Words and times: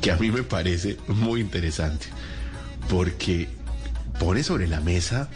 que 0.00 0.10
a 0.10 0.16
mí 0.16 0.30
me 0.30 0.42
parece 0.42 0.96
muy 1.08 1.40
interesante, 1.40 2.06
porque 2.88 3.48
pone 4.18 4.42
sobre 4.42 4.66
la 4.66 4.80
mesa 4.80 5.28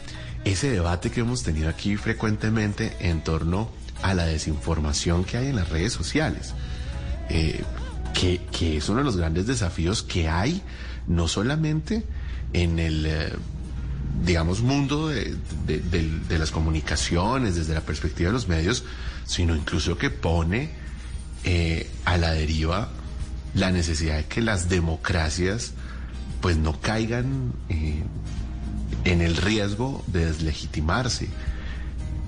ese 0.45 0.71
debate 0.71 1.11
que 1.11 1.21
hemos 1.21 1.43
tenido 1.43 1.69
aquí 1.69 1.97
frecuentemente 1.97 2.97
en 3.01 3.23
torno 3.23 3.71
a 4.03 4.15
la 4.15 4.27
desinformación 4.27 5.25
que 5.25 5.39
hay 5.39 5.49
en 5.49 5.57
las 5.57 5.71
redes 5.71 5.93
sociales, 5.93 6.55
eh, 7.31 7.63
que, 8.13 8.43
que, 8.53 8.77
es 8.77 8.89
uno 8.89 8.99
de 8.99 9.05
los 9.05 9.17
grandes 9.17 9.47
desafíos 9.47 10.03
que 10.03 10.29
hay, 10.29 10.63
no 11.07 11.29
solamente 11.29 12.05
en 12.53 12.79
el, 12.79 13.07
eh, 13.07 13.33
digamos, 14.25 14.61
mundo 14.61 15.09
de, 15.09 15.37
de, 15.67 16.39
las 16.39 16.51
comunicaciones, 16.51 17.55
desde 17.55 17.75
la 17.75 17.81
perspectiva 17.81 18.29
de 18.29 18.35
los 18.35 18.49
medios, 18.49 18.85
sino 19.25 19.57
incluso 19.57 19.97
que 19.97 20.11
pone 20.11 20.71
eh, 21.45 21.91
a 22.05 22.17
la 22.19 22.33
deriva 22.33 22.91
la 23.55 23.71
necesidad 23.71 24.17
de 24.17 24.25
que 24.25 24.41
las 24.41 24.69
democracias 24.69 25.73
pues 26.41 26.57
no 26.57 26.81
caigan 26.81 27.53
eh, 27.69 28.03
en 29.05 29.21
el 29.21 29.37
riesgo 29.37 30.05
de 30.07 30.27
deslegitimarse. 30.27 31.29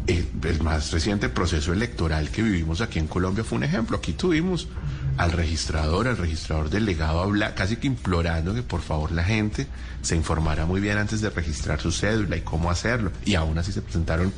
El, 0.07 0.29
el, 0.45 0.63
más 0.63 0.93
reciente 0.93 1.29
proceso 1.29 1.73
electoral 1.73 2.31
que 2.31 2.41
vivimos 2.41 2.81
aquí 2.81 3.01
en 3.01 3.09
Colombia 3.09 3.43
fue 3.43 3.59
un 3.59 3.65
ejemplo. 3.65 3.97
Aquí 3.97 4.13
tuvimos 4.13 4.69
al 5.17 5.33
registrador, 5.33 6.07
al 6.07 6.17
registrador 6.17 6.71
delegado, 6.71 7.21
habla, 7.21 7.55
casi 7.55 7.77
que 7.77 7.89
implorando 7.89 8.55
que 8.55 8.63
por 8.63 8.83
favor 8.83 9.11
la 9.11 9.25
gente 9.25 9.67
se 10.03 10.15
informara 10.15 10.65
muy 10.65 10.81
bien 10.81 10.99
antes 10.99 11.21
de 11.21 11.31
registrar 11.31 11.81
su 11.81 11.91
cédula 11.91 12.37
y 12.37 12.43
cómo 12.43 12.71
hacerlo. 12.71 13.11
Y 13.25 13.35
aún 13.35 13.59
así 13.59 13.73
se 13.73 13.83
presentaron 13.83 14.33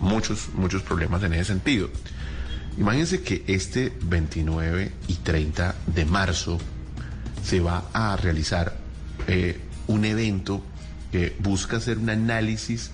muchos, 0.00 0.48
muchos 0.54 0.82
problemas 0.82 1.22
en 1.22 1.34
ese 1.34 1.46
sentido. 1.46 1.88
Imagínense 2.76 3.22
que 3.22 3.44
este 3.46 3.92
29 4.02 4.90
y 5.08 5.14
30 5.14 5.74
de 5.86 6.04
marzo 6.04 6.58
se 7.44 7.60
va 7.60 7.84
a 7.92 8.16
realizar 8.16 8.76
eh, 9.28 9.60
un 9.86 10.04
evento 10.04 10.62
que 11.12 11.36
busca 11.38 11.76
hacer 11.76 11.98
un 11.98 12.10
análisis 12.10 12.90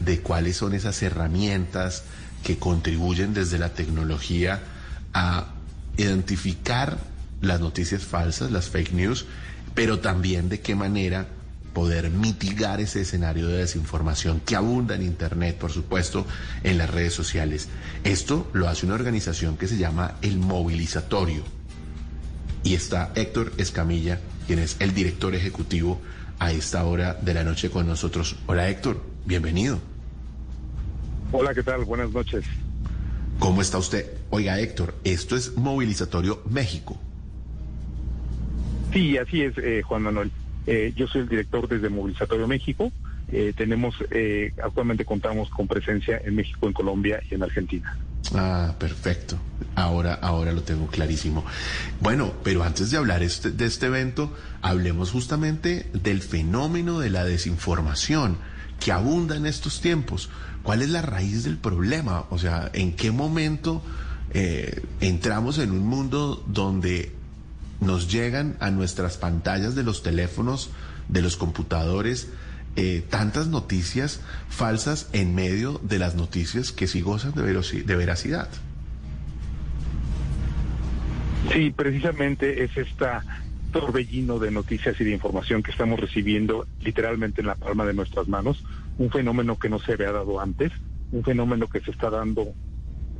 de 0.00 0.20
cuáles 0.20 0.56
son 0.56 0.74
esas 0.74 1.00
herramientas 1.02 2.02
que 2.42 2.58
contribuyen 2.58 3.34
desde 3.34 3.58
la 3.58 3.72
tecnología 3.72 4.60
a 5.12 5.46
identificar 5.96 6.98
las 7.40 7.60
noticias 7.60 8.02
falsas, 8.04 8.50
las 8.50 8.68
fake 8.68 8.92
news, 8.92 9.26
pero 9.74 10.00
también 10.00 10.48
de 10.48 10.60
qué 10.60 10.74
manera 10.74 11.28
poder 11.74 12.08
mitigar 12.08 12.80
ese 12.80 13.02
escenario 13.02 13.48
de 13.48 13.58
desinformación 13.58 14.40
que 14.40 14.56
abunda 14.56 14.94
en 14.94 15.02
Internet, 15.02 15.58
por 15.58 15.72
supuesto, 15.72 16.24
en 16.62 16.78
las 16.78 16.88
redes 16.88 17.12
sociales. 17.12 17.68
Esto 18.04 18.48
lo 18.54 18.68
hace 18.68 18.86
una 18.86 18.94
organización 18.94 19.58
que 19.58 19.66
se 19.66 19.76
llama 19.76 20.16
El 20.22 20.38
Movilizatorio. 20.38 21.42
Y 22.62 22.74
está 22.74 23.12
Héctor 23.14 23.52
Escamilla, 23.58 24.20
quien 24.46 24.60
es 24.60 24.76
el 24.78 24.94
director 24.94 25.34
ejecutivo 25.34 26.00
a 26.38 26.52
esta 26.52 26.84
hora 26.84 27.14
de 27.14 27.34
la 27.34 27.44
noche 27.44 27.68
con 27.68 27.86
nosotros. 27.86 28.36
Hola 28.46 28.70
Héctor, 28.70 29.02
bienvenido. 29.26 29.80
Hola, 31.32 31.52
¿qué 31.52 31.62
tal? 31.62 31.84
Buenas 31.84 32.10
noches. 32.12 32.44
¿Cómo 33.40 33.60
está 33.60 33.78
usted? 33.78 34.06
Oiga 34.30 34.58
Héctor, 34.60 34.94
esto 35.04 35.36
es 35.36 35.56
Movilizatorio 35.56 36.42
México. 36.48 36.98
Sí, 38.92 39.18
así 39.18 39.42
es, 39.42 39.58
eh, 39.58 39.82
Juan 39.82 40.02
Manuel. 40.02 40.30
Eh, 40.66 40.92
yo 40.96 41.06
soy 41.06 41.22
el 41.22 41.28
director 41.28 41.68
desde 41.68 41.88
Movilizatorio 41.88 42.46
México. 42.46 42.92
Eh, 43.28 43.52
tenemos, 43.56 43.94
eh, 44.10 44.52
actualmente 44.62 45.04
contamos 45.04 45.50
con 45.50 45.66
presencia 45.66 46.20
en 46.24 46.34
México, 46.34 46.66
en 46.66 46.72
Colombia 46.72 47.20
y 47.30 47.34
en 47.34 47.42
Argentina. 47.42 47.96
Ah, 48.34 48.74
perfecto. 48.78 49.36
Ahora, 49.74 50.14
ahora 50.14 50.52
lo 50.52 50.62
tengo 50.62 50.86
clarísimo. 50.86 51.44
Bueno, 52.00 52.32
pero 52.42 52.62
antes 52.62 52.90
de 52.90 52.96
hablar 52.96 53.22
este, 53.22 53.50
de 53.50 53.66
este 53.66 53.86
evento, 53.86 54.34
hablemos 54.62 55.10
justamente 55.10 55.86
del 55.92 56.22
fenómeno 56.22 57.00
de 57.00 57.10
la 57.10 57.24
desinformación 57.24 58.38
que 58.80 58.92
abunda 58.92 59.36
en 59.36 59.46
estos 59.46 59.80
tiempos. 59.80 60.30
¿Cuál 60.62 60.82
es 60.82 60.88
la 60.88 61.02
raíz 61.02 61.44
del 61.44 61.58
problema? 61.58 62.24
O 62.30 62.38
sea, 62.38 62.70
¿en 62.72 62.94
qué 62.96 63.10
momento 63.10 63.82
eh, 64.32 64.82
entramos 65.00 65.58
en 65.58 65.70
un 65.70 65.86
mundo 65.86 66.42
donde 66.46 67.12
nos 67.80 68.10
llegan 68.10 68.56
a 68.60 68.70
nuestras 68.70 69.16
pantallas 69.16 69.74
de 69.74 69.82
los 69.82 70.02
teléfonos, 70.02 70.70
de 71.08 71.22
los 71.22 71.36
computadores, 71.36 72.28
eh, 72.76 73.04
tantas 73.08 73.46
noticias 73.46 74.20
falsas 74.48 75.08
en 75.12 75.34
medio 75.34 75.80
de 75.82 75.98
las 75.98 76.14
noticias 76.14 76.72
que 76.72 76.86
sí 76.86 77.00
gozan 77.00 77.32
de, 77.34 77.42
de 77.42 77.96
veracidad. 77.96 78.48
Sí, 81.52 81.70
precisamente 81.70 82.64
es 82.64 82.76
esta 82.76 83.22
torbellino 83.70 84.38
de 84.38 84.50
noticias 84.50 85.00
y 85.00 85.04
de 85.04 85.10
información 85.12 85.62
que 85.62 85.72
estamos 85.72 85.98
recibiendo 85.98 86.66
literalmente 86.80 87.40
en 87.40 87.48
la 87.48 87.56
palma 87.56 87.84
de 87.84 87.92
nuestras 87.92 88.28
manos, 88.28 88.64
un 88.98 89.10
fenómeno 89.10 89.58
que 89.58 89.68
no 89.68 89.78
se 89.80 89.92
había 89.92 90.12
dado 90.12 90.40
antes, 90.40 90.72
un 91.10 91.24
fenómeno 91.24 91.66
que 91.68 91.80
se 91.80 91.90
está 91.90 92.08
dando 92.08 92.54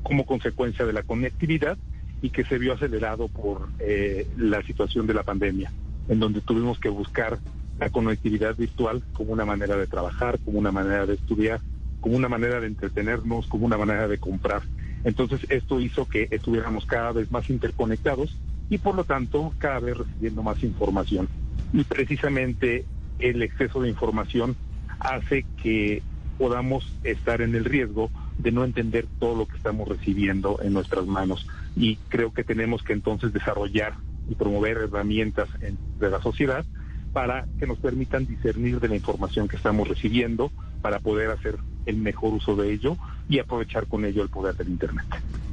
como 0.03 0.25
consecuencia 0.27 0.85
de 0.85 0.93
la 0.93 1.03
conectividad 1.03 1.77
y 2.25 2.31
que 2.31 2.43
se 2.43 2.57
vio 2.57 2.73
acelerado 2.73 3.29
por 3.29 3.69
eh, 3.81 4.27
la 4.39 4.63
situación 4.63 5.07
de 5.07 5.13
la 5.13 5.25
pandemia, 5.25 5.71
en 6.09 6.21
donde 6.21 6.41
tuvimos 6.41 6.79
que 6.79 6.89
buscar 6.89 7.39
la 7.79 7.91
conectividad 7.91 8.57
virtual 8.57 9.03
como 9.13 9.35
una 9.35 9.45
manera 9.45 9.77
de 9.77 9.87
trabajar, 9.87 10.39
como 10.43 10.59
una 10.59 10.73
manera 10.73 11.05
de 11.05 11.17
estudiar, 11.17 11.61
como 12.01 12.17
una 12.17 12.31
manera 12.31 12.61
de 12.61 12.69
entretenernos, 12.69 13.47
como 13.47 13.67
una 13.67 13.77
manera 13.77 14.09
de 14.09 14.17
comprar. 14.17 14.63
Entonces 15.05 15.47
esto 15.51 15.81
hizo 15.81 16.09
que 16.09 16.29
estuviéramos 16.31 16.87
cada 16.87 17.13
vez 17.13 17.31
más 17.31 17.51
interconectados 17.51 18.35
y 18.71 18.79
por 18.79 18.95
lo 18.95 19.05
tanto 19.05 19.53
cada 19.59 19.81
vez 19.81 19.99
recibiendo 19.99 20.43
más 20.43 20.63
información. 20.63 21.29
Y 21.75 21.85
precisamente 21.85 22.87
el 23.19 23.43
exceso 23.43 23.83
de 23.83 23.91
información 23.91 24.57
hace 24.99 25.45
que 25.63 26.03
podamos 26.39 26.91
estar 27.03 27.43
en 27.43 27.55
el 27.55 27.67
riesgo 27.67 28.11
de 28.39 28.53
no 28.53 28.65
entender 28.65 29.07
todo 29.19 29.37
lo 29.37 29.47
que 29.47 29.57
estamos 29.57 29.89
recibiendo 29.89 30.59
en 30.63 30.73
nuestras 30.73 31.07
manos. 31.07 31.47
Y 31.77 31.97
creo 32.09 32.33
que 32.33 32.45
tenemos 32.45 32.83
que 32.83 32.93
entonces 32.93 33.33
desarrollar 33.33 33.95
y 34.29 34.35
promover 34.35 34.79
herramientas 34.79 35.49
en, 35.61 35.79
de 35.99 36.11
la 36.11 36.21
sociedad 36.21 36.65
para 37.13 37.47
que 37.59 37.67
nos 37.67 37.79
permitan 37.79 38.27
discernir 38.27 38.81
de 38.81 38.89
la 38.89 38.97
información 38.97 39.47
que 39.47 39.57
estamos 39.57 39.87
recibiendo, 39.87 40.51
para 40.83 40.99
poder 40.99 41.31
hacer 41.31 41.57
el 41.87 41.97
mejor 41.97 42.35
uso 42.35 42.57
de 42.57 42.73
ello 42.73 42.97
y 43.29 43.39
aprovechar 43.39 43.87
con 43.87 44.05
ello 44.05 44.23
el 44.23 44.29
poder 44.29 44.57
del 44.57 44.69
Internet. 44.69 45.07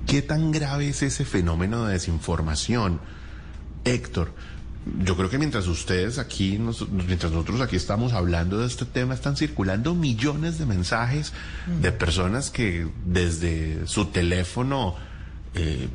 ¿Qué 0.08 0.22
tan 0.22 0.52
grave 0.52 0.90
es 0.90 1.04
ese 1.04 1.24
fenómeno 1.24 1.86
de 1.86 1.94
desinformación, 1.94 3.00
Héctor? 3.86 4.34
Yo 5.04 5.16
creo 5.16 5.30
que 5.30 5.38
mientras 5.38 5.68
ustedes 5.68 6.18
aquí, 6.18 6.58
nos, 6.58 6.90
mientras 6.90 7.32
nosotros 7.32 7.62
aquí 7.62 7.76
estamos 7.76 8.14
hablando 8.14 8.58
de 8.58 8.66
este 8.66 8.86
tema, 8.86 9.14
están 9.14 9.38
circulando 9.38 9.94
millones 9.94 10.58
de 10.58 10.66
mensajes 10.66 11.34
de 11.82 11.92
personas 11.92 12.50
que 12.50 12.88
desde 13.06 13.86
su 13.86 14.06
teléfono, 14.06 14.96
eh, 15.54 15.88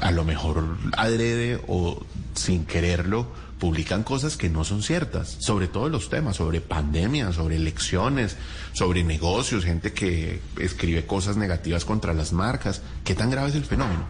a 0.00 0.12
lo 0.12 0.24
mejor 0.24 0.64
adrede 0.96 1.60
o 1.66 2.04
sin 2.34 2.66
quererlo, 2.66 3.26
publican 3.58 4.04
cosas 4.04 4.36
que 4.36 4.48
no 4.48 4.62
son 4.62 4.84
ciertas, 4.84 5.36
sobre 5.40 5.66
todos 5.66 5.90
los 5.90 6.08
temas, 6.08 6.36
sobre 6.36 6.60
pandemia, 6.60 7.32
sobre 7.32 7.56
elecciones, 7.56 8.36
sobre 8.72 9.02
negocios, 9.02 9.64
gente 9.64 9.92
que 9.92 10.40
escribe 10.58 11.04
cosas 11.04 11.36
negativas 11.36 11.84
contra 11.84 12.14
las 12.14 12.32
marcas. 12.32 12.80
¿Qué 13.04 13.16
tan 13.16 13.28
grave 13.28 13.48
es 13.48 13.56
el 13.56 13.64
fenómeno? 13.64 14.04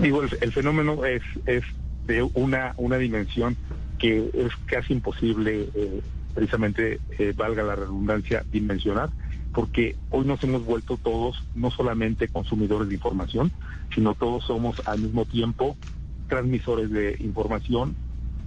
Digo, 0.00 0.22
el, 0.22 0.38
el 0.40 0.52
fenómeno 0.52 1.04
es, 1.04 1.22
es 1.44 1.62
de 2.10 2.22
una, 2.34 2.74
una 2.76 2.98
dimensión 2.98 3.56
que 3.98 4.30
es 4.34 4.52
casi 4.66 4.94
imposible, 4.94 5.68
eh, 5.74 6.02
precisamente, 6.34 6.98
eh, 7.18 7.32
valga 7.36 7.62
la 7.62 7.76
redundancia, 7.76 8.44
dimensionar, 8.50 9.10
porque 9.54 9.94
hoy 10.10 10.26
nos 10.26 10.42
hemos 10.42 10.64
vuelto 10.64 10.96
todos 10.96 11.44
no 11.54 11.70
solamente 11.70 12.26
consumidores 12.26 12.88
de 12.88 12.94
información, 12.94 13.52
sino 13.94 14.14
todos 14.14 14.44
somos 14.44 14.82
al 14.86 15.00
mismo 15.00 15.24
tiempo 15.24 15.76
transmisores 16.28 16.90
de 16.90 17.16
información 17.20 17.94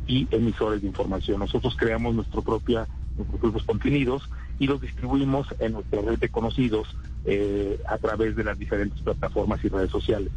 y 0.07 0.27
emisores 0.31 0.81
de 0.81 0.87
información. 0.87 1.39
Nosotros 1.39 1.75
creamos 1.77 2.15
nuestro 2.15 2.41
propia, 2.41 2.87
nuestros 3.15 3.39
propios 3.39 3.63
contenidos 3.63 4.29
y 4.59 4.67
los 4.67 4.81
distribuimos 4.81 5.47
en 5.59 5.73
nuestra 5.73 6.01
red 6.01 6.19
de 6.19 6.29
conocidos 6.29 6.95
eh, 7.25 7.79
a 7.87 7.97
través 7.97 8.35
de 8.35 8.43
las 8.43 8.59
diferentes 8.59 8.99
plataformas 9.01 9.63
y 9.63 9.69
redes 9.69 9.91
sociales. 9.91 10.31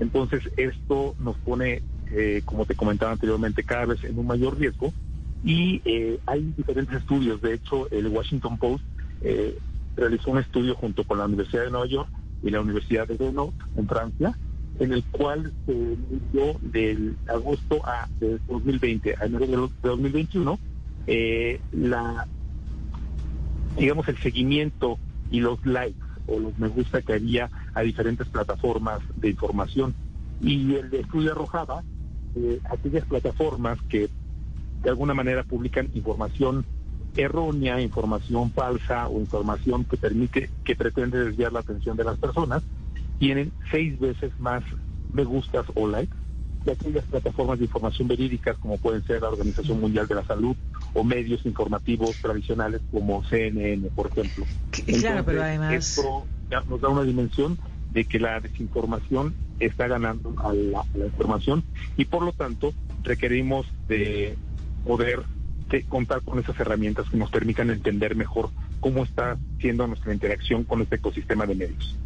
Entonces, 0.00 0.42
esto 0.56 1.14
nos 1.18 1.36
pone, 1.38 1.82
eh, 2.12 2.42
como 2.44 2.66
te 2.66 2.74
comentaba 2.74 3.12
anteriormente, 3.12 3.64
cada 3.64 3.86
vez 3.86 4.04
en 4.04 4.18
un 4.18 4.26
mayor 4.26 4.58
riesgo 4.58 4.92
y 5.44 5.80
eh, 5.84 6.18
hay 6.26 6.52
diferentes 6.56 6.96
estudios. 6.98 7.40
De 7.42 7.54
hecho, 7.54 7.90
el 7.90 8.08
Washington 8.08 8.58
Post 8.58 8.84
eh, 9.22 9.58
realizó 9.96 10.30
un 10.30 10.38
estudio 10.38 10.74
junto 10.74 11.04
con 11.04 11.18
la 11.18 11.26
Universidad 11.26 11.64
de 11.64 11.70
Nueva 11.70 11.86
York 11.86 12.08
y 12.42 12.50
la 12.50 12.60
Universidad 12.60 13.08
de 13.08 13.16
Grenoble 13.16 13.56
en 13.76 13.88
Francia, 13.88 14.36
en 14.78 14.92
el 14.92 15.04
cual 15.04 15.52
se 15.66 15.74
midió 15.74 16.58
del 16.60 17.16
agosto 17.28 17.84
a 17.86 18.08
de 18.20 18.38
2020 18.48 19.16
a 19.20 19.26
enero 19.26 19.46
de 19.46 19.88
2021 19.88 20.58
eh, 21.06 21.60
la 21.72 22.26
digamos 23.76 24.06
el 24.08 24.18
seguimiento 24.18 24.98
y 25.30 25.40
los 25.40 25.64
likes 25.66 25.98
o 26.26 26.38
los 26.38 26.56
me 26.58 26.68
gusta 26.68 27.02
que 27.02 27.14
había 27.14 27.50
a 27.74 27.82
diferentes 27.82 28.28
plataformas 28.28 29.00
de 29.16 29.30
información 29.30 29.94
y 30.40 30.74
el 30.74 30.94
estudio 30.94 31.32
arrojaba 31.32 31.82
eh, 32.36 32.60
aquellas 32.70 33.04
plataformas 33.04 33.78
que 33.88 34.08
de 34.82 34.90
alguna 34.90 35.14
manera 35.14 35.42
publican 35.44 35.88
información 35.94 36.64
errónea, 37.16 37.80
información 37.80 38.50
falsa 38.52 39.08
o 39.08 39.20
información 39.20 39.84
que 39.84 39.96
permite, 39.96 40.50
que 40.64 40.74
pretende 40.74 41.24
desviar 41.24 41.52
la 41.52 41.60
atención 41.60 41.96
de 41.96 42.04
las 42.04 42.18
personas, 42.18 42.62
tienen 43.18 43.52
seis 43.70 43.98
veces 44.00 44.32
más 44.38 44.64
me 45.12 45.24
gustas 45.24 45.66
o 45.74 45.86
likes 45.86 46.14
que 46.64 46.70
aquellas 46.70 47.04
plataformas 47.04 47.58
de 47.58 47.64
información 47.64 48.08
verídicas 48.08 48.56
como 48.58 48.78
pueden 48.78 49.04
ser 49.04 49.22
la 49.22 49.28
Organización 49.28 49.80
Mundial 49.80 50.06
de 50.06 50.14
la 50.14 50.24
Salud 50.24 50.56
o 50.94 51.04
medios 51.04 51.44
informativos 51.44 52.16
tradicionales 52.22 52.80
como 52.90 53.24
CNN, 53.24 53.88
por 53.90 54.06
ejemplo. 54.06 54.44
Claro, 54.70 55.24
pero 55.24 55.42
además... 55.42 55.74
Esto 55.74 56.24
nos 56.68 56.80
da 56.80 56.88
una 56.88 57.02
dimensión 57.02 57.58
de 57.92 58.04
que 58.04 58.18
la 58.18 58.40
desinformación 58.40 59.34
está 59.60 59.86
ganando 59.86 60.34
a 60.38 60.52
la, 60.52 60.84
información 61.04 61.62
y 61.96 62.06
por 62.06 62.22
lo 62.22 62.32
tanto 62.32 62.72
requerimos 63.02 63.66
de 63.88 64.36
poder 64.84 65.20
de 65.68 65.82
contar 65.84 66.22
con 66.22 66.38
esas 66.38 66.58
herramientas 66.60 67.08
que 67.08 67.16
nos 67.16 67.30
permitan 67.30 67.70
entender 67.70 68.14
mejor 68.14 68.50
cómo 68.80 69.04
está 69.04 69.38
siendo 69.58 69.86
nuestra 69.86 70.12
interacción 70.12 70.64
con 70.64 70.82
este 70.82 70.96
ecosistema 70.96 71.46
de 71.46 71.54
medios. 71.54 71.96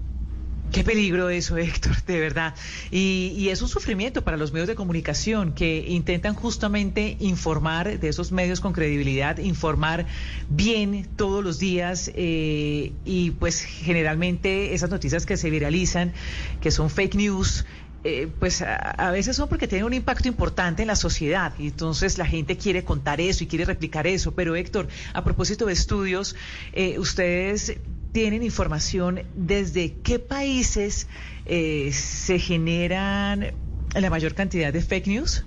Qué 0.77 0.85
peligro 0.85 1.31
eso, 1.31 1.57
Héctor, 1.57 1.97
de 2.05 2.21
verdad. 2.21 2.55
Y, 2.91 3.49
es 3.49 3.63
un 3.63 3.69
sufrimiento 3.69 4.23
para 4.23 4.37
los 4.37 4.53
medios 4.53 4.69
de 4.69 4.75
comunicación 4.75 5.55
que 5.55 5.87
intentan 5.89 6.35
justamente 6.35 7.17
informar 7.19 7.99
de 7.99 8.09
esos 8.09 8.31
medios 8.31 8.61
con 8.61 8.75
credibilidad, 8.75 9.39
informar 9.39 10.05
bien 10.51 11.09
todos 11.17 11.43
los 11.43 11.59
días 11.59 12.11
eh, 12.15 12.93
y 13.07 13.31
pues 13.31 13.63
generalmente 13.63 14.75
esas 14.75 14.91
noticias 14.91 15.25
que 15.25 15.39
se 15.39 15.49
viralizan, 15.49 16.13
que 16.61 16.71
son 16.71 16.91
fake 16.91 17.15
news, 17.15 17.65
eh, 18.05 18.29
pues 18.39 18.61
a, 18.61 18.77
a, 18.77 19.11
veces 19.13 19.35
son 19.35 19.49
porque 19.49 19.67
tienen 19.67 19.87
un 19.87 19.95
impacto 19.95 20.29
importante 20.29 20.83
en 20.83 20.89
la 20.89 20.97
sociedad 20.97 21.55
y 21.59 21.69
entonces 21.69 22.19
la 22.19 22.27
gente 22.27 22.59
quiere 22.59 22.85
contar 22.85 23.23
eso 23.23 23.45
y 23.45 23.47
quiere 23.47 23.65
replicar 23.65 24.07
eso. 24.07 24.35
Pero 24.35 24.55
Héctor, 24.55 24.89
a 25.15 25.25
propósito 25.25 25.65
de 25.65 25.73
estudios, 25.73 26.37
eh, 26.75 26.99
ustedes 26.99 27.79
tienen 28.17 28.43
información 28.43 29.21
desde 29.35 29.93
qué 29.93 30.19
países 30.19 31.07
eh, 31.45 31.91
se 31.93 32.39
generan 32.39 33.49
la 33.95 34.09
mayor 34.09 34.33
cantidad 34.33 34.73
de 34.73 34.81
fake 34.81 35.09
news. 35.09 35.45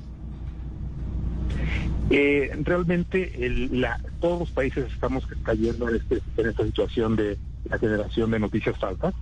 Eh, 2.12 2.52
realmente 2.62 3.44
el, 3.44 3.82
la, 3.82 4.00
todos 4.20 4.42
los 4.42 4.52
países 4.52 4.86
estamos 4.94 5.28
cayendo 5.42 5.90
en, 5.90 5.96
este, 5.96 6.22
en, 6.38 6.48
esta 6.48 6.64
situación 6.64 7.16
de 7.16 7.40
la 7.68 7.80
generación 7.80 8.30
de 8.30 8.38
noticias 8.38 8.78
falsas 8.78 9.16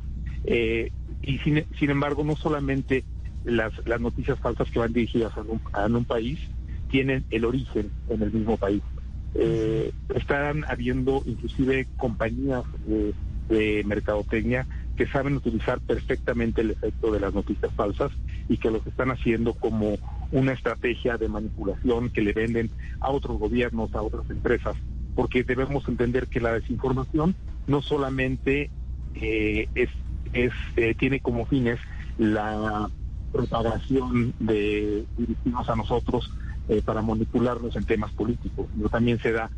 eh, 0.44 0.91
y 1.21 1.38
sin, 1.38 1.89
embargo 1.89 2.25
no 2.25 2.35
solamente 2.35 3.05
las, 3.45 3.71
las, 3.85 4.01
noticias 4.01 4.38
falsas 4.39 4.69
que 4.69 4.79
van 4.79 4.91
dirigidas 4.91 5.31
a 5.38 5.41
un, 5.44 5.61
a 5.71 5.85
un 5.85 6.03
país 6.03 6.38
tienen 6.91 7.23
el 7.29 7.45
origen 7.45 7.91
en 8.09 8.23
el 8.23 8.29
mismo 8.33 8.57
país. 8.57 8.81
Eh, 9.35 9.94
están 10.15 10.65
habiendo 10.65 11.23
inclusive 11.25 11.88
compañías 11.97 12.63
eh, 12.89 13.13
de 13.47 13.83
mercadotecnia 13.85 14.67
que 14.95 15.07
saben 15.07 15.35
utilizar 15.35 15.79
perfectamente 15.79 16.61
el 16.61 16.71
efecto 16.71 17.11
de 17.11 17.19
las 17.19 17.33
noticias 17.33 17.71
falsas 17.73 18.11
y 18.49 18.57
que 18.57 18.71
lo 18.71 18.81
que 18.81 18.89
están 18.89 19.11
haciendo 19.11 19.53
como 19.53 19.97
una 20.31 20.53
estrategia 20.53 21.17
de 21.17 21.29
manipulación 21.29 22.09
que 22.09 22.21
le 22.21 22.33
venden 22.33 22.69
a 22.99 23.11
otros 23.11 23.38
gobiernos, 23.38 23.94
a 23.94 24.01
otras 24.01 24.29
empresas, 24.29 24.75
porque 25.15 25.44
debemos 25.44 25.88
entender 25.88 26.27
que 26.27 26.41
la 26.41 26.53
desinformación 26.53 27.35
no 27.67 27.81
solamente 27.81 28.71
eh, 29.15 29.69
es, 29.75 29.89
es 30.33 30.51
eh, 30.75 30.95
tiene 30.97 31.19
como 31.19 31.45
fines 31.45 31.79
la 32.17 32.89
propagación 33.31 34.33
de 34.39 35.05
dirigirnos 35.17 35.69
a 35.69 35.75
nosotros 35.75 36.31
eh, 36.69 36.81
para 36.83 37.01
manipularnos 37.01 37.75
en 37.75 37.85
temas 37.85 38.11
políticos, 38.11 38.67
sino 38.73 38.89
también 38.89 39.19
se 39.19 39.31
da 39.31 39.49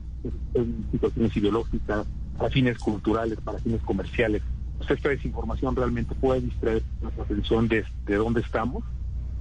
en 0.54 0.86
situaciones 0.92 1.36
ideológicas, 1.38 2.06
para 2.40 2.50
fines 2.50 2.80
culturales, 2.80 3.40
para 3.42 3.60
fines 3.60 3.82
comerciales. 3.82 4.42
Pues 4.78 4.90
esta 4.92 5.10
desinformación 5.10 5.76
realmente 5.76 6.16
puede 6.16 6.42
distraer 6.42 6.82
nuestra 7.02 7.26
atención 7.26 7.68
de, 7.68 7.86
de 8.06 8.16
dónde 8.16 8.42
estamos 8.42 8.84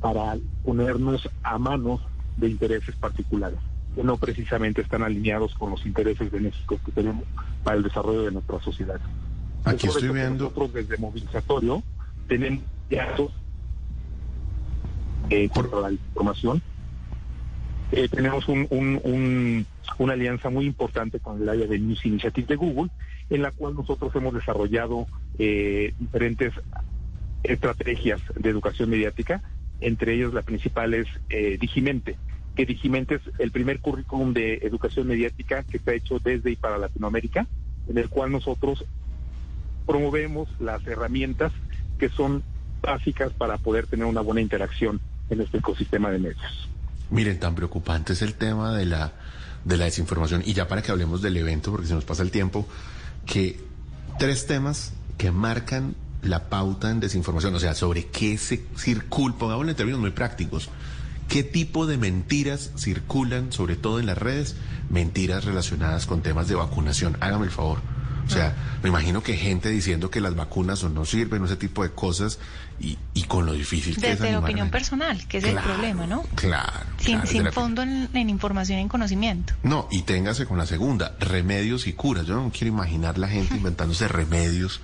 para 0.02 0.36
ponernos 0.64 1.28
a 1.42 1.58
manos 1.58 2.00
de 2.36 2.50
intereses 2.50 2.94
particulares 2.96 3.58
que 3.94 4.04
no 4.04 4.16
precisamente 4.16 4.82
están 4.82 5.02
alineados 5.02 5.54
con 5.54 5.70
los 5.70 5.84
intereses 5.86 6.30
benéficos 6.30 6.80
que 6.84 6.92
tenemos 6.92 7.24
para 7.64 7.78
el 7.78 7.82
desarrollo 7.82 8.22
de 8.22 8.32
nuestra 8.32 8.60
sociedad. 8.60 9.00
Aquí 9.64 9.86
estoy 9.86 10.10
viendo. 10.10 10.44
Nosotros 10.44 10.72
desde 10.72 10.98
Movilizatorio 10.98 11.82
tenemos 12.28 12.62
ya 12.90 13.16
eh, 15.30 15.48
por 15.52 15.82
la 15.82 15.92
información. 15.92 16.62
Eh, 17.90 18.08
tenemos 18.08 18.48
un, 18.48 18.66
un, 18.70 19.00
un, 19.02 19.66
una 19.98 20.12
alianza 20.12 20.50
muy 20.50 20.66
importante 20.66 21.20
con 21.20 21.40
el 21.40 21.48
área 21.48 21.66
de 21.66 21.78
News 21.78 22.04
Initiative 22.04 22.46
de 22.46 22.56
Google, 22.56 22.90
en 23.30 23.42
la 23.42 23.50
cual 23.50 23.74
nosotros 23.74 24.14
hemos 24.14 24.34
desarrollado 24.34 25.06
eh, 25.38 25.94
diferentes 25.98 26.52
estrategias 27.42 28.20
de 28.34 28.50
educación 28.50 28.90
mediática, 28.90 29.42
entre 29.80 30.14
ellas 30.14 30.34
la 30.34 30.42
principal 30.42 30.92
es 30.92 31.06
eh, 31.30 31.56
Digimente, 31.58 32.16
que 32.54 32.66
Digimente 32.66 33.16
es 33.16 33.22
el 33.38 33.52
primer 33.52 33.80
currículum 33.80 34.34
de 34.34 34.54
educación 34.62 35.06
mediática 35.06 35.62
que 35.62 35.78
está 35.78 35.94
hecho 35.94 36.18
desde 36.18 36.50
y 36.50 36.56
para 36.56 36.76
Latinoamérica, 36.76 37.46
en 37.88 37.96
el 37.96 38.08
cual 38.10 38.32
nosotros 38.32 38.84
promovemos 39.86 40.48
las 40.60 40.86
herramientas 40.86 41.52
que 41.98 42.10
son 42.10 42.42
básicas 42.82 43.32
para 43.32 43.56
poder 43.56 43.86
tener 43.86 44.04
una 44.04 44.20
buena 44.20 44.42
interacción 44.42 45.00
en 45.30 45.40
este 45.40 45.58
ecosistema 45.58 46.10
de 46.10 46.18
medios. 46.18 46.68
Miren, 47.10 47.38
tan 47.40 47.54
preocupante 47.54 48.12
es 48.12 48.22
el 48.22 48.34
tema 48.34 48.76
de 48.76 48.84
la, 48.84 49.12
de 49.64 49.76
la 49.76 49.86
desinformación. 49.86 50.42
Y 50.44 50.52
ya 50.52 50.68
para 50.68 50.82
que 50.82 50.90
hablemos 50.90 51.22
del 51.22 51.36
evento, 51.36 51.70
porque 51.70 51.86
se 51.86 51.94
nos 51.94 52.04
pasa 52.04 52.22
el 52.22 52.30
tiempo, 52.30 52.66
que 53.26 53.60
tres 54.18 54.46
temas 54.46 54.92
que 55.16 55.30
marcan 55.30 55.94
la 56.22 56.48
pauta 56.48 56.90
en 56.90 57.00
desinformación, 57.00 57.54
o 57.54 57.60
sea, 57.60 57.74
sobre 57.74 58.06
qué 58.06 58.38
se 58.38 58.64
circula, 58.76 59.36
pongámoslo 59.36 59.70
en 59.70 59.76
términos 59.76 60.00
muy 60.00 60.10
prácticos, 60.10 60.68
qué 61.28 61.42
tipo 61.42 61.86
de 61.86 61.96
mentiras 61.96 62.72
circulan, 62.76 63.52
sobre 63.52 63.76
todo 63.76 64.00
en 64.00 64.06
las 64.06 64.18
redes, 64.18 64.56
mentiras 64.90 65.44
relacionadas 65.44 66.06
con 66.06 66.22
temas 66.22 66.48
de 66.48 66.54
vacunación. 66.56 67.16
Hágame 67.20 67.44
el 67.44 67.50
favor. 67.50 67.78
O 68.28 68.30
sea, 68.30 68.54
me 68.82 68.90
imagino 68.90 69.22
que 69.22 69.36
gente 69.36 69.70
diciendo 69.70 70.10
que 70.10 70.20
las 70.20 70.36
vacunas 70.36 70.84
o 70.84 70.88
no 70.90 71.04
sirven, 71.06 71.44
ese 71.44 71.56
tipo 71.56 71.82
de 71.82 71.90
cosas, 71.90 72.38
y, 72.78 72.96
y 73.14 73.22
con 73.24 73.46
lo 73.46 73.54
difícil 73.54 73.94
que 73.96 74.02
Desde 74.02 74.12
es. 74.14 74.20
la 74.20 74.26
animar 74.28 74.44
opinión 74.44 74.70
personal, 74.70 75.26
que 75.26 75.38
es 75.38 75.44
Claro, 75.44 75.58
el 75.58 75.64
problema, 75.64 76.06
¿no? 76.06 76.22
Claro. 76.34 76.72
Sin, 76.98 77.14
claro, 77.16 77.26
sin 77.26 77.44
la- 77.44 77.52
fondo 77.52 77.82
en, 77.82 78.08
en 78.12 78.28
información 78.30 78.78
y 78.78 78.82
en 78.82 78.88
conocimiento. 78.88 79.54
No, 79.62 79.88
y 79.90 80.02
téngase 80.02 80.44
con 80.46 80.58
la 80.58 80.66
segunda, 80.66 81.16
remedios 81.18 81.86
y 81.86 81.94
curas. 81.94 82.26
Yo 82.26 82.34
no 82.36 82.50
quiero 82.50 82.68
imaginar 82.68 83.16
la 83.18 83.28
gente 83.28 83.54
inventándose 83.56 84.06
remedios 84.08 84.80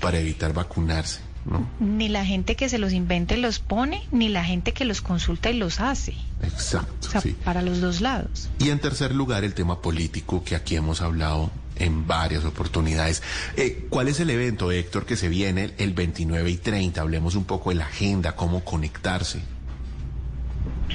para 0.00 0.18
evitar 0.20 0.52
vacunarse, 0.54 1.20
¿no? 1.44 1.68
Ni 1.80 2.08
la 2.08 2.24
gente 2.24 2.54
que 2.54 2.68
se 2.68 2.78
los 2.78 2.92
inventa 2.92 3.34
y 3.34 3.40
los 3.40 3.58
pone, 3.58 4.04
ni 4.12 4.28
la 4.28 4.44
gente 4.44 4.72
que 4.72 4.84
los 4.84 5.00
consulta 5.02 5.50
y 5.50 5.58
los 5.58 5.80
hace. 5.80 6.14
Exacto, 6.42 7.08
O 7.08 7.10
sea, 7.10 7.20
sí. 7.20 7.36
para 7.44 7.60
los 7.60 7.80
dos 7.80 8.00
lados. 8.00 8.48
Y 8.60 8.70
en 8.70 8.78
tercer 8.78 9.12
lugar, 9.14 9.42
el 9.44 9.52
tema 9.54 9.82
político 9.82 10.44
que 10.44 10.54
aquí 10.54 10.76
hemos 10.76 11.00
hablado 11.00 11.50
en 11.76 12.06
varias 12.06 12.44
oportunidades. 12.44 13.22
Eh, 13.56 13.86
¿Cuál 13.88 14.08
es 14.08 14.20
el 14.20 14.30
evento, 14.30 14.70
Héctor, 14.70 15.06
que 15.06 15.16
se 15.16 15.28
viene 15.28 15.72
el 15.78 15.92
29 15.92 16.50
y 16.50 16.56
30? 16.56 17.00
Hablemos 17.00 17.34
un 17.34 17.44
poco 17.44 17.70
de 17.70 17.76
la 17.76 17.86
agenda, 17.86 18.36
cómo 18.36 18.64
conectarse. 18.64 19.42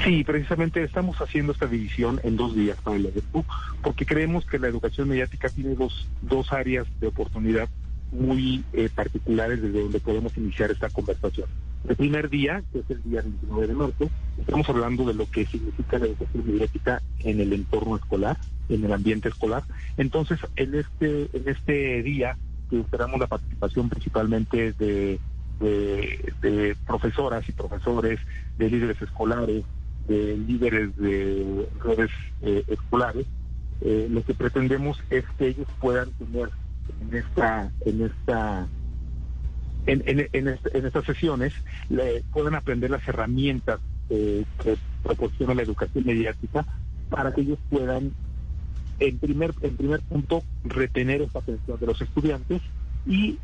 Sí, 0.03 0.23
precisamente 0.23 0.83
estamos 0.83 1.17
haciendo 1.17 1.51
esta 1.51 1.67
división 1.67 2.21
en 2.23 2.37
dos 2.37 2.55
días 2.55 2.77
para 2.81 2.95
el 2.95 3.07
evento, 3.07 3.45
porque 3.81 4.05
creemos 4.05 4.45
que 4.45 4.59
la 4.59 4.67
educación 4.67 5.09
mediática 5.09 5.49
tiene 5.49 5.75
dos, 5.75 6.07
dos 6.21 6.53
áreas 6.53 6.87
de 7.01 7.07
oportunidad 7.07 7.67
muy 8.11 8.63
eh, 8.73 8.89
particulares 8.93 9.61
desde 9.61 9.81
donde 9.81 9.99
podemos 9.99 10.35
iniciar 10.37 10.71
esta 10.71 10.89
conversación. 10.89 11.47
El 11.87 11.95
primer 11.95 12.29
día, 12.29 12.61
que 12.71 12.79
es 12.79 12.89
el 12.89 13.01
día 13.03 13.21
29 13.21 13.67
de 13.67 13.73
marzo, 13.73 14.09
estamos 14.37 14.67
hablando 14.69 15.05
de 15.05 15.13
lo 15.13 15.29
que 15.29 15.45
significa 15.45 15.97
la 15.97 16.07
educación 16.07 16.45
mediática 16.45 17.01
en 17.19 17.39
el 17.39 17.53
entorno 17.53 17.95
escolar, 17.95 18.37
en 18.67 18.83
el 18.83 18.91
ambiente 18.91 19.29
escolar. 19.29 19.63
Entonces, 19.97 20.39
en 20.55 20.75
este, 20.75 21.29
en 21.33 21.47
este 21.47 22.03
día, 22.03 22.37
que 22.69 22.79
esperamos 22.79 23.19
la 23.19 23.27
participación 23.27 23.89
principalmente 23.89 24.73
de, 24.73 25.19
profesoras 26.85 27.47
y 27.47 27.51
profesores, 27.53 28.19
de 28.57 28.69
líderes 28.69 29.01
escolares, 29.01 29.63
de 30.07 30.37
líderes 30.37 30.95
de 30.97 31.67
redes 31.83 32.11
eh, 32.41 32.63
escolares, 32.67 33.25
eh, 33.81 34.07
lo 34.09 34.23
que 34.23 34.33
pretendemos 34.33 35.01
es 35.09 35.23
que 35.37 35.47
ellos 35.47 35.67
puedan 35.79 36.11
tener 36.11 36.49
en 37.01 37.17
esta, 37.17 37.71
en 37.85 38.01
esta 38.01 38.67
en, 39.91 40.29
en, 40.31 40.47
estas 40.85 41.05
sesiones 41.05 41.53
le, 41.89 42.23
puedan 42.31 42.55
aprender 42.55 42.89
las 42.89 43.07
herramientas 43.07 43.79
eh, 44.09 44.45
que 44.63 44.77
proporciona 45.03 45.53
la 45.53 45.63
educación 45.63 46.05
mediática 46.05 46.65
para 47.09 47.33
que 47.33 47.41
ellos 47.41 47.59
puedan, 47.69 48.13
en 48.99 49.17
primer, 49.17 49.53
en 49.61 49.75
primer 49.75 50.01
punto, 50.01 50.43
retener 50.63 51.21
esa 51.21 51.39
atención 51.39 51.79
de 51.79 51.85
los 51.87 52.01
estudiantes 52.01 52.61
y 53.05 53.37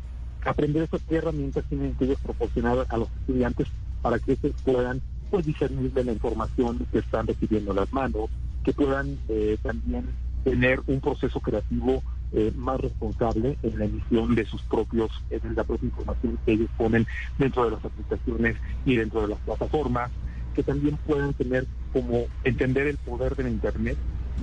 aprender 0.44 0.84
esas 0.84 1.00
herramientas 1.10 1.64
tienen 1.68 1.94
que 1.94 2.04
ellos 2.04 2.20
proporcionar 2.20 2.86
a 2.88 2.96
los 2.96 3.08
estudiantes 3.20 3.66
para 4.02 4.18
que 4.18 4.32
ellos 4.32 4.54
puedan 4.64 5.02
pues 5.30 5.44
discernir 5.44 5.92
de 5.92 6.04
la 6.04 6.12
información 6.12 6.86
que 6.92 7.00
están 7.00 7.26
recibiendo 7.26 7.74
las 7.74 7.92
manos, 7.92 8.30
que 8.64 8.72
puedan 8.72 9.18
eh, 9.28 9.58
también 9.62 10.06
tener 10.44 10.80
un 10.86 11.00
proceso 11.00 11.40
creativo 11.40 12.02
eh, 12.36 12.52
más 12.54 12.78
responsable 12.78 13.56
en 13.62 13.78
la 13.78 13.86
emisión 13.86 14.34
de 14.34 14.44
sus 14.44 14.60
propios, 14.60 15.10
eh, 15.30 15.40
de 15.42 15.54
la 15.54 15.64
propia 15.64 15.86
información 15.86 16.38
que 16.44 16.52
ellos 16.52 16.68
ponen 16.76 17.06
dentro 17.38 17.64
de 17.64 17.70
las 17.70 17.82
aplicaciones 17.82 18.56
y 18.84 18.94
dentro 18.94 19.22
de 19.22 19.28
las 19.28 19.38
plataformas, 19.38 20.10
que 20.54 20.62
también 20.62 20.98
puedan 21.06 21.32
tener 21.32 21.66
como 21.94 22.26
entender 22.44 22.88
el 22.88 22.98
poder 22.98 23.36
del 23.36 23.48
Internet 23.48 23.96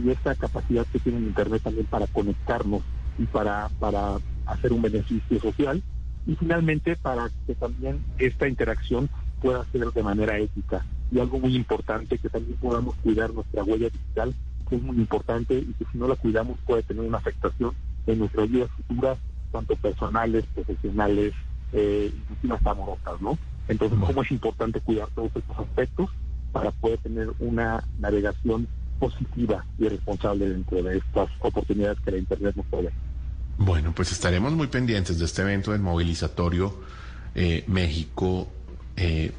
y 0.03 0.09
esta 0.09 0.33
capacidad 0.33 0.88
que 0.88 0.97
tiene 0.97 1.19
el 1.19 1.25
Internet 1.25 1.62
también 1.62 1.85
para 1.85 2.07
conectarnos 2.07 2.81
y 3.19 3.25
para, 3.25 3.69
para 3.79 4.17
hacer 4.47 4.73
un 4.73 4.81
beneficio 4.81 5.39
social. 5.39 5.83
Y 6.25 6.35
finalmente, 6.35 6.95
para 6.95 7.29
que 7.45 7.53
también 7.53 8.03
esta 8.17 8.47
interacción 8.47 9.07
pueda 9.39 9.67
ser 9.71 9.91
de 9.91 10.01
manera 10.01 10.39
ética. 10.39 10.83
Y 11.12 11.19
algo 11.19 11.38
muy 11.38 11.55
importante, 11.55 12.17
que 12.17 12.29
también 12.29 12.57
podamos 12.57 12.95
cuidar 13.03 13.31
nuestra 13.31 13.63
huella 13.63 13.89
digital 13.89 14.33
es 14.75 14.81
muy 14.81 14.97
importante 14.97 15.55
y 15.57 15.73
que 15.73 15.85
si 15.91 15.97
no 15.97 16.07
la 16.07 16.15
cuidamos 16.15 16.57
puede 16.65 16.83
tener 16.83 17.03
una 17.03 17.17
afectación 17.17 17.73
en 18.07 18.19
nuestras 18.19 18.49
vidas 18.49 18.69
futuras, 18.71 19.17
tanto 19.51 19.75
personales, 19.75 20.45
profesionales, 20.53 21.33
eh, 21.71 22.11
inclusive 22.29 22.69
amorosas, 22.69 23.21
¿no? 23.21 23.37
Entonces, 23.67 23.97
¿cómo 23.99 24.23
es 24.23 24.31
importante 24.31 24.81
cuidar 24.81 25.07
todos 25.15 25.31
estos 25.35 25.57
aspectos 25.57 26.09
para 26.51 26.71
poder 26.71 26.99
tener 26.99 27.29
una 27.39 27.83
navegación 27.99 28.67
positiva 28.99 29.65
y 29.79 29.87
responsable 29.87 30.49
dentro 30.49 30.83
de 30.83 30.97
estas 30.97 31.29
oportunidades 31.39 31.99
que 32.01 32.11
la 32.11 32.17
Internet 32.17 32.55
nos 32.55 32.65
provee? 32.67 32.89
Bueno, 33.57 33.93
pues 33.95 34.11
estaremos 34.11 34.53
muy 34.53 34.67
pendientes 34.67 35.19
de 35.19 35.25
este 35.25 35.41
evento 35.43 35.71
del 35.71 35.81
movilizatorio 35.81 36.73
eh, 37.35 37.63
México 37.67 38.47
eh, 38.95 39.31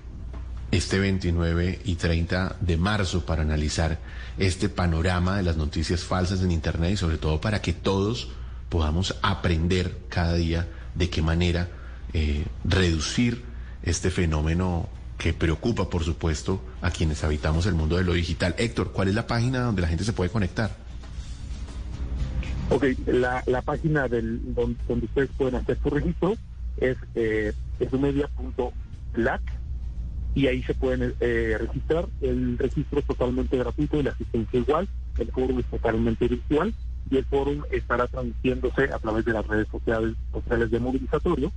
este 0.70 0.98
29 0.98 1.80
y 1.84 1.94
30 1.96 2.56
de 2.60 2.76
marzo 2.76 3.24
para 3.24 3.42
analizar 3.42 3.98
este 4.38 4.68
panorama 4.68 5.36
de 5.36 5.42
las 5.44 5.56
noticias 5.56 6.04
falsas 6.04 6.42
en 6.42 6.50
Internet 6.50 6.92
y 6.92 6.96
sobre 6.96 7.18
todo 7.18 7.40
para 7.40 7.62
que 7.62 7.72
todos 7.72 8.28
podamos 8.68 9.16
aprender 9.22 9.96
cada 10.08 10.34
día 10.34 10.66
de 10.94 11.10
qué 11.10 11.22
manera 11.22 11.68
eh, 12.12 12.44
reducir 12.64 13.44
este 13.82 14.10
fenómeno 14.10 14.88
que 15.18 15.32
preocupa, 15.32 15.88
por 15.88 16.04
supuesto, 16.04 16.60
a 16.82 16.90
quienes 16.90 17.22
habitamos 17.22 17.66
el 17.66 17.74
mundo 17.74 17.96
de 17.96 18.04
lo 18.04 18.14
digital. 18.14 18.54
Héctor, 18.58 18.92
¿cuál 18.92 19.08
es 19.08 19.14
la 19.14 19.26
página 19.26 19.60
donde 19.60 19.82
la 19.82 19.88
gente 19.88 20.04
se 20.04 20.12
puede 20.12 20.30
conectar? 20.30 20.76
Ok, 22.70 22.84
la, 23.06 23.42
la 23.46 23.62
página 23.62 24.08
del, 24.08 24.54
donde, 24.54 25.04
ustedes 25.04 25.30
pueden 25.36 25.54
hacer 25.56 25.78
su 25.82 25.90
registro 25.90 26.34
es 26.78 26.96
eh, 27.14 27.52
edumedia.lat 27.78 29.42
y 30.34 30.48
ahí 30.48 30.62
se 30.64 30.74
pueden 30.74 31.14
eh, 31.20 31.56
registrar. 31.58 32.06
El 32.20 32.58
registro 32.58 32.98
es 32.98 33.06
totalmente 33.06 33.56
gratuito 33.56 33.98
y 33.98 34.02
la 34.02 34.10
asistencia 34.10 34.60
igual. 34.60 34.88
El 35.18 35.30
foro 35.30 35.58
es 35.58 35.66
totalmente 35.66 36.28
virtual 36.28 36.74
y 37.10 37.16
el 37.16 37.24
foro 37.26 37.52
estará 37.70 38.06
transmitiéndose 38.08 38.84
a 38.84 38.98
través 38.98 39.24
de 39.24 39.32
las 39.32 39.46
redes 39.46 39.68
sociales, 39.68 40.16
sociales 40.32 40.70
de 40.70 40.80
movilizatorio. 40.80 41.52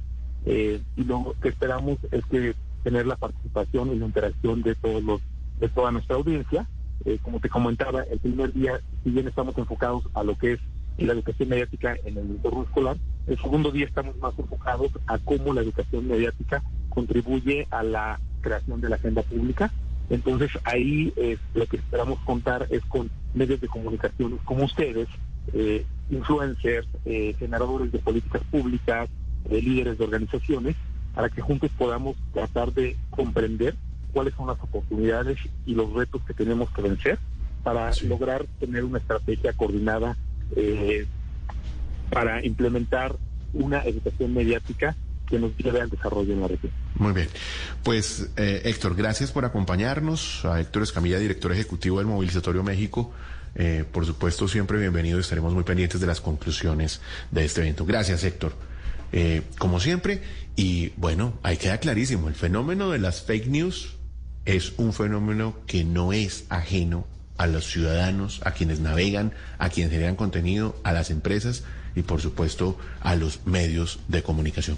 Eh, 0.46 0.80
y 0.96 1.04
lo 1.04 1.36
que 1.42 1.50
esperamos 1.50 1.98
es 2.12 2.24
que 2.26 2.56
tener 2.84 3.08
la 3.08 3.16
participación 3.16 3.94
y 3.94 4.00
la 4.00 4.06
interacción 4.06 4.62
de 4.62 4.76
todos 4.76 5.04
los 5.04 5.22
de 5.60 5.70
toda 5.70 5.92
nuestra 5.92 6.16
audiencia. 6.16 6.68
Eh, 7.06 7.18
como 7.22 7.40
te 7.40 7.50
comentaba, 7.50 8.04
el 8.04 8.20
primer 8.20 8.54
día, 8.54 8.80
si 9.04 9.10
bien 9.10 9.28
estamos 9.28 9.58
enfocados 9.58 10.04
a 10.14 10.24
lo 10.24 10.38
que 10.38 10.54
es 10.54 10.60
la 10.98 11.14
educación 11.14 11.50
mediática 11.50 11.96
en 12.06 12.18
el 12.18 12.26
entorno 12.32 12.64
escolar, 12.64 12.98
el 13.28 13.38
segundo 13.40 13.72
día 13.72 13.86
estamos 13.86 14.16
más 14.18 14.38
enfocados 14.38 14.92
a 15.08 15.18
cómo 15.20 15.54
la 15.54 15.62
educación 15.62 16.08
mediática 16.08 16.64
contribuye 16.90 17.68
a 17.72 17.84
la 17.84 18.20
creación 18.42 18.82
de 18.82 18.90
la 18.90 18.96
agenda 18.96 19.22
pública. 19.22 19.72
Entonces 20.10 20.52
ahí 20.64 21.14
eh, 21.18 21.38
lo 21.54 21.66
que 21.66 21.78
esperamos 21.78 22.20
contar 22.20 22.68
es 22.70 22.84
con 22.86 23.10
medios 23.34 23.60
de 23.60 23.68
comunicación 23.68 24.40
como 24.46 24.66
ustedes, 24.66 25.08
eh, 25.54 25.86
influencers, 26.10 26.88
eh, 27.06 27.36
generadores 27.38 27.92
de 27.92 28.00
políticas 28.00 28.42
públicas, 28.50 29.10
líderes 29.50 29.98
de 29.98 30.04
organizaciones, 30.04 30.76
para 31.14 31.30
que 31.30 31.42
juntos 31.42 31.72
podamos 31.78 32.16
tratar 32.34 32.74
de 32.74 32.96
comprender 33.10 33.76
cuáles 34.14 34.34
son 34.36 34.48
las 34.48 34.62
oportunidades 34.62 35.38
y 35.66 35.74
los 35.74 35.92
retos 35.94 36.22
que 36.24 36.34
tenemos 36.34 36.70
que 36.72 36.82
vencer 36.82 37.20
para 37.64 37.92
lograr 38.04 38.46
tener 38.60 38.84
una 38.84 39.00
estrategia 39.00 39.54
coordinada 39.54 40.16
para 42.10 42.46
implementar 42.46 43.16
una 43.54 43.82
educación 43.84 44.34
mediática 44.34 44.96
que 45.30 45.40
nos 45.40 45.56
lleve 45.58 45.82
al 45.82 45.90
desarrollo 45.90 46.34
en 46.34 46.42
la 46.42 46.48
región. 46.48 46.72
Muy 46.96 47.14
bien. 47.14 47.28
Pues 47.84 48.30
eh, 48.38 48.62
Héctor, 48.66 48.96
gracias 48.96 49.32
por 49.32 49.46
acompañarnos. 49.46 50.46
A 50.46 50.60
Héctor 50.60 50.84
Escamilla, 50.84 51.20
director 51.20 51.52
ejecutivo 51.52 52.00
del 52.00 52.08
Movilizatorio 52.08 52.64
México. 52.64 53.12
Eh, 53.56 53.86
por 53.92 54.06
supuesto, 54.06 54.48
siempre 54.48 54.78
bienvenido. 54.78 55.20
Estaremos 55.20 55.54
muy 55.54 55.64
pendientes 55.64 56.00
de 56.00 56.08
las 56.08 56.22
conclusiones 56.22 57.02
de 57.32 57.46
este 57.46 57.62
evento. 57.62 57.86
Gracias, 57.86 58.24
Héctor. 58.24 58.54
Eh, 59.12 59.44
como 59.58 59.80
siempre, 59.80 60.22
y 60.56 60.90
bueno, 60.98 61.34
ahí 61.44 61.58
queda 61.58 61.78
clarísimo, 61.80 62.28
el 62.28 62.36
fenómeno 62.36 62.90
de 62.92 63.00
las 63.00 63.22
fake 63.22 63.48
news 63.48 63.96
es 64.46 64.74
un 64.78 64.94
fenómeno 64.94 65.56
que 65.66 65.84
no 65.84 66.14
es 66.14 66.46
ajeno 66.50 67.08
a 67.38 67.48
los 67.48 67.66
ciudadanos, 67.68 68.42
a 68.44 68.52
quienes 68.52 68.80
navegan, 68.80 69.34
a 69.60 69.70
quienes 69.70 69.92
generan 69.92 70.16
contenido, 70.16 70.76
a 70.84 70.92
las 70.92 71.10
empresas 71.10 71.64
y 71.96 72.02
por 72.02 72.22
supuesto 72.22 72.78
a 73.02 73.16
los 73.16 73.46
medios 73.46 74.00
de 74.08 74.24
comunicación. 74.24 74.78